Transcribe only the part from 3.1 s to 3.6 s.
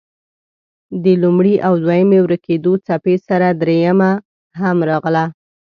سره